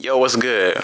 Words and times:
Yo, 0.00 0.16
what's 0.16 0.34
good? 0.34 0.78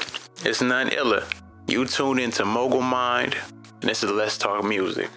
It's 0.45 0.61
None 0.61 0.91
illa. 0.91 1.27
You 1.67 1.87
tuned 1.87 2.21
into 2.21 2.45
Mogul 2.45 2.83
Mined, 2.83 3.35
and 3.81 3.89
this 3.89 4.05
is 4.05 4.11
Let's 4.11 4.37
Talk 4.37 4.63
Musiq. 4.63 5.09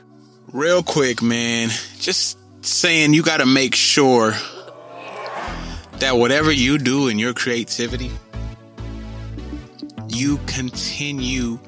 Real 0.53 0.81
quick, 0.81 1.21
man, 1.21 1.67
just 1.99 2.37
saying 2.65 3.13
you 3.13 3.21
got 3.23 3.41
to 3.41 3.45
make 3.45 3.75
sure 3.75 4.35
that 5.97 6.13
whatever 6.13 6.49
you 6.49 6.77
do 6.77 7.09
in 7.09 7.19
your 7.19 7.33
creativity, 7.33 8.09
you 10.07 10.37
continue 10.47 11.59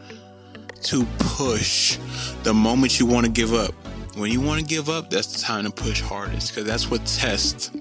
to 0.83 1.05
push 1.19 1.97
the 2.43 2.53
moment 2.53 2.97
you 2.97 3.05
want 3.05 3.25
to 3.25 3.31
give 3.31 3.53
up. 3.53 3.73
When 4.15 4.31
you 4.31 4.39
want 4.39 4.61
to 4.61 4.65
give 4.65 4.87
up, 4.87 5.09
that's 5.09 5.33
the 5.33 5.39
time 5.39 5.65
to 5.65 5.69
push 5.69 5.99
hardest 5.99 6.51
because 6.51 6.63
that's 6.63 6.89
what 6.89 7.05
tests 7.05 7.71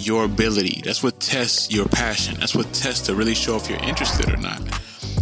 your 0.00 0.24
ability. 0.24 0.82
That's 0.84 1.02
what 1.02 1.20
tests 1.20 1.72
your 1.72 1.86
passion. 1.86 2.38
That's 2.40 2.54
what 2.54 2.72
tests 2.72 3.06
to 3.06 3.14
really 3.14 3.34
show 3.34 3.56
if 3.56 3.68
you're 3.68 3.78
interested 3.78 4.30
or 4.30 4.36
not. 4.36 4.60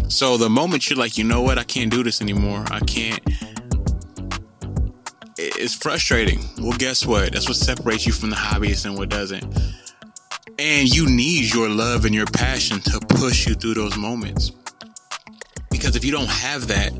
So 0.09 0.37
the 0.37 0.49
moment 0.49 0.89
you're 0.89 0.99
like, 0.99 1.17
you 1.17 1.23
know 1.23 1.41
what, 1.41 1.57
I 1.57 1.63
can't 1.63 1.89
do 1.89 2.03
this 2.03 2.21
anymore. 2.21 2.63
I 2.69 2.79
can't. 2.81 3.19
It's 5.37 5.73
frustrating. 5.73 6.39
Well, 6.59 6.77
guess 6.77 7.05
what? 7.05 7.33
That's 7.33 7.47
what 7.47 7.57
separates 7.57 8.05
you 8.05 8.13
from 8.13 8.29
the 8.29 8.35
hobbyist 8.35 8.85
and 8.85 8.97
what 8.97 9.09
doesn't. 9.09 9.43
And 10.59 10.93
you 10.93 11.09
need 11.09 11.53
your 11.53 11.67
love 11.69 12.05
and 12.05 12.13
your 12.13 12.27
passion 12.27 12.79
to 12.81 12.99
push 12.99 13.47
you 13.47 13.55
through 13.55 13.73
those 13.73 13.97
moments. 13.97 14.51
Because 15.71 15.95
if 15.95 16.05
you 16.05 16.11
don't 16.11 16.29
have 16.29 16.67
that, 16.67 16.91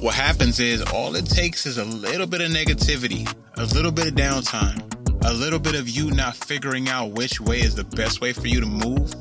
what 0.00 0.14
happens 0.14 0.60
is 0.60 0.82
all 0.92 1.16
it 1.16 1.26
takes 1.26 1.66
is 1.66 1.78
a 1.78 1.84
little 1.84 2.26
bit 2.26 2.40
of 2.40 2.50
negativity, 2.50 3.26
a 3.56 3.64
little 3.74 3.90
bit 3.90 4.08
of 4.08 4.14
downtime, 4.14 4.87
a 5.22 5.32
little 5.32 5.58
bit 5.58 5.74
of 5.74 5.88
you 5.88 6.10
not 6.10 6.36
figuring 6.36 6.88
out 6.88 7.12
which 7.12 7.40
way 7.40 7.60
is 7.60 7.74
the 7.74 7.84
best 7.84 8.20
way 8.20 8.32
for 8.32 8.46
you 8.46 8.60
to 8.60 8.66
move, 8.66 9.14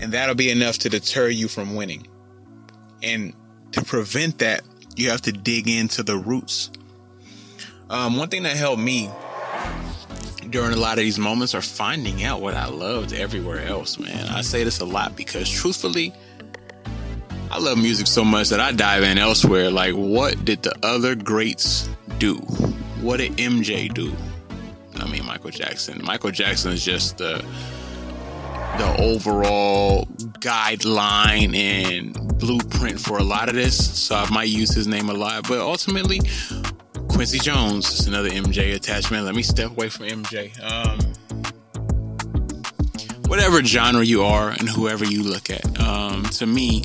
and 0.00 0.12
that'll 0.12 0.34
be 0.34 0.50
enough 0.50 0.78
to 0.78 0.88
deter 0.88 1.28
you 1.28 1.48
from 1.48 1.74
winning. 1.74 2.06
And 3.02 3.34
to 3.72 3.82
prevent 3.82 4.38
that, 4.38 4.62
you 4.96 5.10
have 5.10 5.22
to 5.22 5.32
dig 5.32 5.68
into 5.68 6.02
the 6.02 6.16
roots. 6.16 6.70
Um, 7.90 8.16
one 8.16 8.28
thing 8.28 8.42
that 8.44 8.56
helped 8.56 8.80
me 8.80 9.10
during 10.50 10.72
a 10.72 10.76
lot 10.76 10.92
of 10.92 11.04
these 11.04 11.18
moments 11.18 11.54
are 11.54 11.62
finding 11.62 12.24
out 12.24 12.40
what 12.40 12.54
I 12.54 12.66
loved 12.66 13.12
everywhere 13.12 13.60
else, 13.60 13.98
man. 13.98 14.28
I 14.28 14.40
say 14.40 14.64
this 14.64 14.80
a 14.80 14.84
lot 14.84 15.16
because 15.16 15.48
truthfully, 15.50 16.12
I 17.50 17.58
love 17.58 17.78
music 17.78 18.06
so 18.06 18.24
much 18.24 18.48
that 18.48 18.60
I 18.60 18.72
dive 18.72 19.02
in 19.02 19.18
elsewhere. 19.18 19.70
Like, 19.70 19.94
what 19.94 20.44
did 20.44 20.62
the 20.62 20.74
other 20.82 21.14
greats 21.14 21.88
do? 22.18 22.36
What 23.00 23.18
did 23.18 23.32
MJ 23.36 23.92
do? 23.92 24.14
I 25.00 25.06
mean, 25.06 25.24
Michael 25.24 25.50
Jackson. 25.50 26.00
Michael 26.04 26.30
Jackson 26.30 26.72
is 26.72 26.84
just 26.84 27.18
the 27.18 27.44
the 28.78 28.96
overall 28.98 30.04
guideline 30.40 31.56
and 31.56 32.12
blueprint 32.38 33.00
for 33.00 33.18
a 33.18 33.22
lot 33.22 33.48
of 33.48 33.54
this. 33.54 33.76
So 33.98 34.14
I 34.14 34.28
might 34.30 34.48
use 34.48 34.74
his 34.74 34.86
name 34.86 35.08
a 35.08 35.14
lot, 35.14 35.48
but 35.48 35.60
ultimately, 35.60 36.20
Quincy 37.08 37.38
Jones 37.38 37.90
is 37.98 38.06
another 38.06 38.28
MJ 38.28 38.74
attachment. 38.74 39.24
Let 39.24 39.34
me 39.34 39.42
step 39.42 39.70
away 39.70 39.88
from 39.88 40.06
MJ. 40.06 40.52
Um, 40.62 40.98
whatever 43.28 43.62
genre 43.64 44.04
you 44.04 44.22
are 44.22 44.50
and 44.50 44.68
whoever 44.68 45.04
you 45.04 45.22
look 45.22 45.48
at, 45.50 45.80
um, 45.80 46.24
to 46.24 46.46
me, 46.46 46.82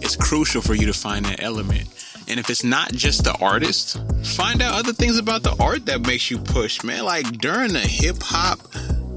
it's 0.00 0.16
crucial 0.16 0.62
for 0.62 0.74
you 0.74 0.86
to 0.86 0.94
find 0.94 1.24
that 1.26 1.42
element 1.42 1.88
and 2.28 2.40
if 2.40 2.50
it's 2.50 2.64
not 2.64 2.92
just 2.92 3.24
the 3.24 3.36
artist, 3.40 3.98
find 4.24 4.62
out 4.62 4.74
other 4.74 4.92
things 4.92 5.18
about 5.18 5.42
the 5.42 5.54
art 5.60 5.86
that 5.86 6.06
makes 6.06 6.30
you 6.30 6.38
push, 6.38 6.82
man. 6.82 7.04
Like 7.04 7.38
during 7.38 7.72
the 7.72 7.80
hip 7.80 8.16
hop 8.20 8.58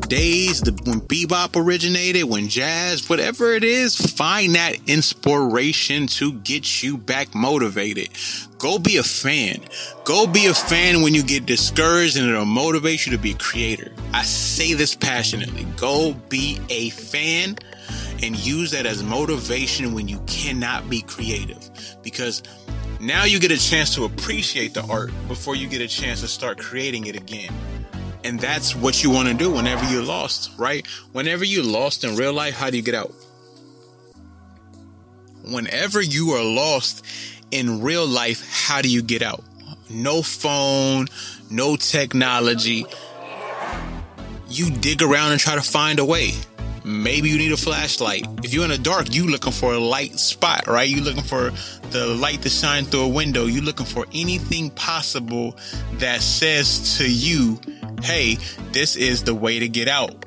days, 0.10 0.62
the, 0.62 0.72
when 0.86 1.00
bebop 1.02 1.56
originated, 1.56 2.24
when 2.24 2.50
jazz, 2.50 3.08
whatever 3.08 3.54
it 3.54 3.64
is, 3.64 3.96
find 3.96 4.56
that 4.56 4.76
inspiration 4.88 6.08
to 6.08 6.34
get 6.34 6.84
you 6.84 6.98
back 6.98 7.34
motivated. 7.34 8.10
Go 8.58 8.80
be 8.80 8.98
a 8.98 9.04
fan. 9.04 9.62
Go 10.04 10.28
be 10.28 10.48
a 10.48 10.54
fan 10.54 11.02
when 11.02 11.14
you 11.14 11.24
get 11.24 11.46
discouraged 11.46 12.18
and 12.18 12.28
it'll 12.28 12.46
motivate 12.46 13.06
you 13.06 13.12
to 13.14 13.18
be 13.18 13.32
a 13.32 13.38
creator. 13.38 13.92
I 14.14 14.24
say 14.24 14.74
this 14.74 14.96
passionately. 14.96 15.66
Go 15.78 16.14
be 16.28 16.60
a 16.70 16.90
fan 16.90 17.58
and 18.22 18.36
use 18.36 18.72
that 18.72 18.86
as 18.86 19.02
motivation 19.04 19.94
when 19.94 20.08
you 20.08 20.20
cannot 20.28 20.90
be 20.90 21.02
creative 21.04 21.70
because 22.02 22.44
now 23.00 23.24
you 23.24 23.40
get 23.40 23.52
a 23.52 23.58
chance 23.58 23.96
to 23.96 24.06
appreciate 24.06 24.74
the 24.74 24.84
art 24.84 25.12
before 25.28 25.56
you 25.56 25.68
get 25.68 25.82
a 25.82 25.88
chance 25.88 26.22
to 26.22 26.28
start 26.28 26.60
creating 26.60 27.08
it 27.08 27.16
again. 27.16 27.54
And 28.24 28.40
that's 28.40 28.76
what 28.76 29.04
you 29.04 29.10
want 29.10 29.30
to 29.30 29.34
do 29.34 29.52
whenever 29.52 29.86
you're 29.86 30.04
lost, 30.04 30.52
right? 30.58 30.86
Whenever 31.14 31.46
you're 31.46 31.64
lost 31.64 32.04
in 32.04 32.18
real 32.18 32.34
life, 32.34 32.56
how 32.56 32.70
do 32.70 32.78
you 32.78 32.84
get 32.84 32.96
out? 32.96 33.14
Whenever 35.46 36.02
you 36.02 36.32
are 36.32 36.44
lost 36.44 37.06
in 37.52 37.82
real 37.82 38.06
life, 38.06 38.48
how 38.68 38.82
do 38.82 38.90
you 38.90 39.02
get 39.02 39.22
out? 39.22 39.44
No 39.90 40.22
phone, 40.22 41.08
no 41.50 41.78
technology. 41.78 42.86
You 44.50 44.72
dig 44.72 45.02
around 45.02 45.32
and 45.32 45.40
try 45.40 45.56
to 45.56 45.62
find 45.62 46.00
a 46.00 46.06
way. 46.06 46.34
Maybe 46.90 47.30
you 47.30 47.38
need 47.38 47.52
a 47.52 47.58
flashlight. 47.58 48.26
If 48.44 48.52
you're 48.52 48.64
in 48.64 48.72
the 48.72 48.78
dark, 48.80 49.14
you 49.14 49.28
looking 49.28 49.52
for 49.52 49.74
a 49.74 49.80
light 49.80 50.18
spot, 50.18 50.66
right? 50.66 50.90
You 50.90 51.02
looking 51.02 51.22
for 51.22 51.52
the 51.92 52.08
light 52.08 52.42
to 52.42 52.50
shine 52.50 52.86
through 52.86 53.02
a 53.02 53.08
window. 53.08 53.46
You 53.46 53.62
looking 53.62 53.86
for 53.86 54.08
anything 54.12 54.72
possible 54.72 55.56
that 56.00 56.24
says 56.24 56.98
to 56.98 57.08
you, 57.08 57.60
hey, 58.02 58.40
this 58.72 58.96
is 58.96 59.24
the 59.24 59.36
way 59.36 59.60
to 59.60 59.70
get 59.70 59.88
out. 59.88 60.26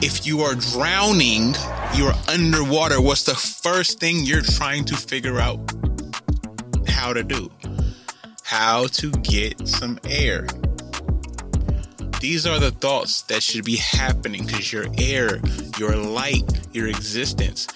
If 0.00 0.28
you 0.28 0.42
are 0.42 0.54
drowning, 0.54 1.56
you're 1.94 2.14
underwater. 2.28 3.00
What's 3.00 3.24
the 3.24 3.34
first 3.34 3.98
thing 3.98 4.24
you're 4.24 4.42
trying 4.42 4.84
to 4.84 4.96
figure 4.96 5.40
out 5.40 5.58
how 6.86 7.12
to 7.12 7.24
do? 7.24 7.50
How 8.44 8.86
to 8.86 9.10
get 9.10 9.66
some 9.66 9.98
air. 10.04 10.46
These 12.20 12.46
are 12.46 12.58
the 12.58 12.70
thoughts 12.70 13.22
that 13.22 13.42
should 13.42 13.64
be 13.64 13.76
happening 13.76 14.44
because 14.44 14.70
your 14.70 14.84
air, 14.98 15.40
your 15.78 15.96
light, 15.96 16.44
your 16.70 16.86
existence, 16.86 17.66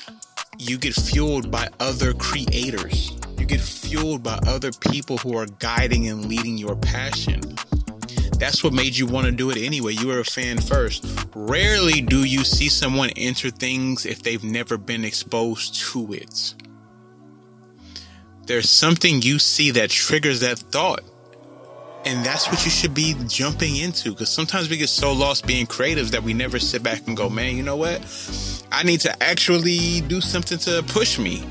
you 0.58 0.76
get 0.76 0.94
fueled 0.94 1.50
by 1.50 1.70
other 1.80 2.12
creators. 2.12 3.12
You 3.38 3.46
get 3.46 3.62
fueled 3.62 4.22
by 4.22 4.38
other 4.46 4.70
people 4.70 5.16
who 5.16 5.34
are 5.38 5.46
guiding 5.60 6.08
and 6.08 6.26
leading 6.26 6.58
your 6.58 6.76
passion. 6.76 7.40
That's 8.38 8.62
what 8.62 8.74
made 8.74 8.94
you 8.94 9.06
want 9.06 9.24
to 9.24 9.32
do 9.32 9.48
it 9.48 9.56
anyway. 9.56 9.94
You 9.94 10.08
were 10.08 10.20
a 10.20 10.24
fan 10.24 10.58
first. 10.58 11.06
Rarely 11.34 12.02
do 12.02 12.24
you 12.24 12.44
see 12.44 12.68
someone 12.68 13.10
enter 13.16 13.48
things 13.48 14.04
if 14.04 14.22
they've 14.22 14.44
never 14.44 14.76
been 14.76 15.06
exposed 15.06 15.76
to 15.92 16.12
it. 16.12 16.54
There's 18.46 18.68
something 18.68 19.22
you 19.22 19.38
see 19.38 19.70
that 19.70 19.88
triggers 19.88 20.40
that 20.40 20.58
thought 20.58 21.02
and 22.06 22.24
that's 22.24 22.50
what 22.50 22.64
you 22.64 22.70
should 22.70 22.92
be 22.92 23.14
jumping 23.26 23.76
into 23.76 24.10
because 24.10 24.28
sometimes 24.28 24.68
we 24.68 24.76
get 24.76 24.88
so 24.88 25.12
lost 25.12 25.46
being 25.46 25.66
creatives 25.66 26.10
that 26.10 26.22
we 26.22 26.34
never 26.34 26.58
sit 26.58 26.82
back 26.82 27.06
and 27.06 27.16
go, 27.16 27.30
man, 27.30 27.56
you 27.56 27.62
know 27.62 27.76
what? 27.76 28.02
I 28.70 28.82
need 28.82 29.00
to 29.00 29.22
actually 29.22 30.02
do 30.02 30.20
something 30.20 30.58
to 30.58 30.82
push 30.88 31.18
me. 31.18 31.44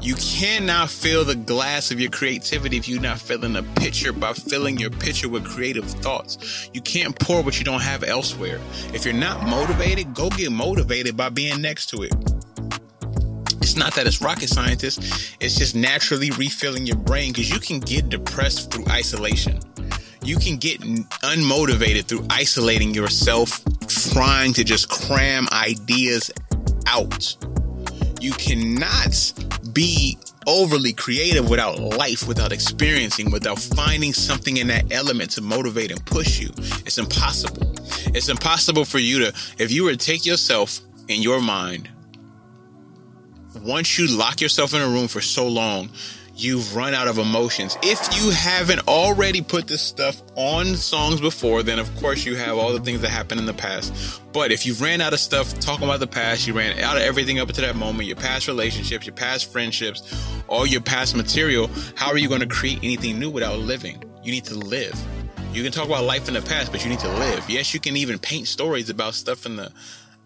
You 0.00 0.14
cannot 0.14 0.90
fill 0.90 1.24
the 1.24 1.34
glass 1.34 1.90
of 1.90 1.98
your 1.98 2.10
creativity 2.10 2.76
if 2.76 2.88
you're 2.88 3.00
not 3.00 3.18
filling 3.18 3.56
a 3.56 3.64
pitcher 3.64 4.12
by 4.12 4.32
filling 4.32 4.78
your 4.78 4.90
pitcher 4.90 5.28
with 5.28 5.44
creative 5.44 5.84
thoughts. 5.84 6.70
You 6.72 6.80
can't 6.80 7.18
pour 7.18 7.42
what 7.42 7.58
you 7.58 7.64
don't 7.64 7.82
have 7.82 8.04
elsewhere. 8.04 8.60
If 8.94 9.04
you're 9.04 9.14
not 9.14 9.44
motivated, 9.48 10.14
go 10.14 10.30
get 10.30 10.52
motivated 10.52 11.16
by 11.16 11.30
being 11.30 11.60
next 11.60 11.86
to 11.86 12.04
it. 12.04 12.12
It's 13.60 13.76
not 13.76 13.94
that 13.96 14.06
it's 14.06 14.22
rocket 14.22 14.48
scientists, 14.48 15.36
it's 15.40 15.56
just 15.56 15.74
naturally 15.74 16.30
refilling 16.30 16.86
your 16.86 16.96
brain 16.96 17.32
because 17.32 17.50
you 17.50 17.58
can 17.58 17.80
get 17.80 18.08
depressed 18.08 18.70
through 18.70 18.86
isolation 18.88 19.60
you 20.28 20.36
can 20.36 20.58
get 20.58 20.78
unmotivated 21.22 22.04
through 22.04 22.26
isolating 22.28 22.92
yourself, 22.92 23.62
trying 24.12 24.52
to 24.52 24.62
just 24.62 24.90
cram 24.90 25.48
ideas 25.52 26.30
out. 26.86 27.34
You 28.20 28.32
cannot 28.32 29.32
be 29.72 30.18
overly 30.46 30.92
creative 30.92 31.48
without 31.48 31.78
life, 31.78 32.28
without 32.28 32.52
experiencing, 32.52 33.30
without 33.30 33.58
finding 33.58 34.12
something 34.12 34.58
in 34.58 34.66
that 34.66 34.92
element 34.92 35.30
to 35.30 35.40
motivate 35.40 35.90
and 35.90 36.04
push 36.04 36.38
you. 36.38 36.50
It's 36.84 36.98
impossible. 36.98 37.74
It's 38.14 38.28
impossible 38.28 38.84
for 38.84 38.98
you 38.98 39.20
to, 39.20 39.28
if 39.58 39.72
you 39.72 39.84
were 39.84 39.92
to 39.92 39.96
take 39.96 40.26
yourself 40.26 40.80
in 41.08 41.22
your 41.22 41.40
mind, 41.40 41.88
once 43.62 43.98
you 43.98 44.06
lock 44.08 44.42
yourself 44.42 44.74
in 44.74 44.82
a 44.82 44.88
room 44.88 45.08
for 45.08 45.22
so 45.22 45.48
long, 45.48 45.88
you've 46.38 46.76
run 46.76 46.94
out 46.94 47.08
of 47.08 47.18
emotions. 47.18 47.76
If 47.82 48.16
you 48.16 48.30
haven't 48.30 48.86
already 48.86 49.42
put 49.42 49.66
this 49.66 49.82
stuff 49.82 50.22
on 50.36 50.76
songs 50.76 51.20
before, 51.20 51.64
then 51.64 51.78
of 51.78 51.94
course 51.96 52.24
you 52.24 52.36
have 52.36 52.56
all 52.56 52.72
the 52.72 52.80
things 52.80 53.00
that 53.00 53.08
happened 53.08 53.40
in 53.40 53.46
the 53.46 53.52
past. 53.52 54.22
But 54.32 54.52
if 54.52 54.64
you 54.64 54.74
ran 54.74 55.00
out 55.00 55.12
of 55.12 55.18
stuff 55.18 55.58
talking 55.58 55.84
about 55.84 56.00
the 56.00 56.06
past, 56.06 56.46
you 56.46 56.54
ran 56.54 56.78
out 56.78 56.96
of 56.96 57.02
everything 57.02 57.40
up 57.40 57.48
to 57.48 57.60
that 57.60 57.74
moment, 57.74 58.06
your 58.06 58.16
past 58.16 58.46
relationships, 58.46 59.04
your 59.04 59.16
past 59.16 59.50
friendships, 59.50 60.02
all 60.46 60.64
your 60.64 60.80
past 60.80 61.16
material, 61.16 61.68
how 61.96 62.08
are 62.08 62.18
you 62.18 62.28
going 62.28 62.40
to 62.40 62.46
create 62.46 62.78
anything 62.82 63.18
new 63.18 63.30
without 63.30 63.58
living? 63.58 64.02
You 64.22 64.30
need 64.30 64.44
to 64.44 64.54
live. 64.54 64.98
You 65.52 65.62
can 65.62 65.72
talk 65.72 65.86
about 65.86 66.04
life 66.04 66.28
in 66.28 66.34
the 66.34 66.42
past, 66.42 66.70
but 66.70 66.84
you 66.84 66.90
need 66.90 67.00
to 67.00 67.12
live. 67.14 67.48
Yes, 67.50 67.74
you 67.74 67.80
can 67.80 67.96
even 67.96 68.18
paint 68.18 68.46
stories 68.46 68.90
about 68.90 69.14
stuff 69.14 69.44
in 69.44 69.56
the 69.56 69.72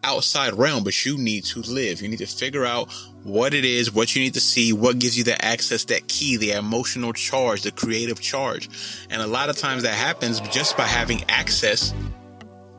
outside 0.04 0.54
realm, 0.54 0.84
but 0.84 1.04
you 1.04 1.18
need 1.18 1.44
to 1.44 1.60
live. 1.62 2.02
You 2.02 2.08
need 2.08 2.18
to 2.18 2.26
figure 2.26 2.64
out 2.64 2.92
what 3.22 3.54
it 3.54 3.64
is, 3.64 3.92
what 3.92 4.14
you 4.14 4.22
need 4.22 4.34
to 4.34 4.40
see, 4.40 4.72
what 4.72 4.98
gives 4.98 5.16
you 5.16 5.24
the 5.24 5.42
access, 5.44 5.84
that 5.86 6.08
key, 6.08 6.36
the 6.36 6.52
emotional 6.52 7.12
charge, 7.12 7.62
the 7.62 7.70
creative 7.70 8.20
charge. 8.20 8.68
And 9.10 9.22
a 9.22 9.26
lot 9.26 9.48
of 9.48 9.56
times 9.56 9.84
that 9.84 9.94
happens 9.94 10.40
just 10.40 10.76
by 10.76 10.86
having 10.86 11.22
access 11.28 11.94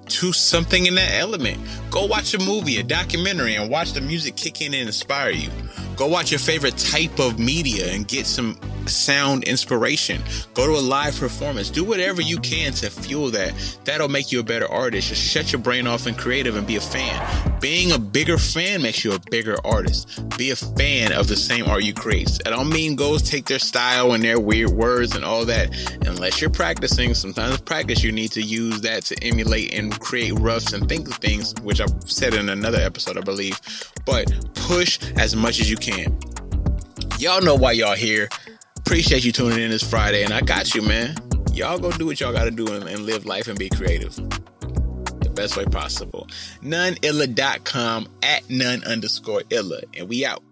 to 0.05 0.33
something 0.33 0.85
in 0.85 0.95
that 0.95 1.13
element. 1.13 1.57
Go 1.89 2.05
watch 2.05 2.33
a 2.33 2.39
movie, 2.39 2.77
a 2.77 2.83
documentary, 2.83 3.55
and 3.55 3.69
watch 3.69 3.93
the 3.93 4.01
music 4.01 4.35
kick 4.35 4.61
in 4.61 4.73
and 4.73 4.87
inspire 4.87 5.31
you. 5.31 5.49
Go 5.95 6.07
watch 6.07 6.31
your 6.31 6.39
favorite 6.39 6.77
type 6.77 7.19
of 7.19 7.39
media 7.39 7.91
and 7.91 8.07
get 8.07 8.25
some 8.25 8.59
sound 8.87 9.43
inspiration. 9.43 10.21
Go 10.53 10.67
to 10.67 10.73
a 10.73 10.81
live 10.81 11.17
performance. 11.17 11.69
Do 11.69 11.83
whatever 11.83 12.21
you 12.21 12.37
can 12.39 12.73
to 12.73 12.89
fuel 12.89 13.29
that. 13.31 13.53
That'll 13.85 14.09
make 14.09 14.31
you 14.31 14.39
a 14.39 14.43
better 14.43 14.69
artist. 14.71 15.09
Just 15.09 15.21
shut 15.21 15.51
your 15.51 15.61
brain 15.61 15.87
off 15.87 16.05
and 16.05 16.17
creative 16.17 16.55
and 16.55 16.65
be 16.65 16.75
a 16.75 16.81
fan. 16.81 17.59
Being 17.59 17.91
a 17.91 17.99
bigger 17.99 18.37
fan 18.37 18.81
makes 18.81 19.03
you 19.03 19.13
a 19.13 19.19
bigger 19.31 19.55
artist. 19.65 20.27
Be 20.37 20.51
a 20.51 20.55
fan 20.55 21.13
of 21.13 21.27
the 21.27 21.35
same 21.35 21.65
art 21.65 21.83
you 21.83 21.93
create. 21.93 22.39
I 22.45 22.49
don't 22.49 22.69
mean 22.69 22.95
go 22.95 23.17
take 23.17 23.45
their 23.45 23.59
style 23.59 24.13
and 24.13 24.23
their 24.23 24.39
weird 24.39 24.71
words 24.71 25.15
and 25.15 25.23
all 25.23 25.45
that. 25.45 25.73
Unless 26.05 26.41
you're 26.41 26.49
practicing, 26.49 27.13
sometimes 27.13 27.59
practice 27.61 28.03
you 28.03 28.11
need 28.11 28.31
to 28.33 28.41
use 28.41 28.81
that 28.81 29.03
to 29.05 29.23
emulate 29.23 29.73
and 29.73 29.97
create 29.99 30.33
roughs 30.39 30.73
and 30.73 30.87
think 30.87 31.07
of 31.07 31.15
things, 31.15 31.53
which 31.63 31.81
I've 31.81 31.93
said 32.05 32.33
in 32.33 32.49
another 32.49 32.79
episode, 32.79 33.17
I 33.17 33.21
believe. 33.21 33.59
But 34.05 34.31
push 34.55 34.99
as 35.15 35.35
much 35.35 35.59
as 35.59 35.69
you 35.69 35.77
can. 35.77 36.17
Y'all 37.19 37.41
know 37.41 37.55
why 37.55 37.71
y'all 37.71 37.95
here. 37.95 38.27
Appreciate 38.85 39.23
you 39.23 39.31
tuning 39.31 39.59
in 39.59 39.71
this 39.71 39.81
Friday, 39.81 40.23
and 40.23 40.33
I 40.33 40.41
got 40.41 40.75
you, 40.75 40.81
man. 40.81 41.15
Y'all 41.53 41.79
go 41.79 41.91
do 41.91 42.05
what 42.05 42.19
y'all 42.19 42.33
gotta 42.33 42.51
do 42.51 42.67
and, 42.67 42.87
and 42.87 43.05
live 43.05 43.25
life 43.25 43.47
and 43.47 43.57
be 43.57 43.69
creative. 43.69 44.13
The 44.15 45.31
best 45.33 45.55
way 45.55 45.65
possible. 45.65 46.27
Noneilla.com 46.61 48.07
at 48.21 48.49
none 48.49 48.83
underscore 48.83 49.43
illa. 49.49 49.81
And 49.95 50.09
we 50.09 50.25
out. 50.25 50.43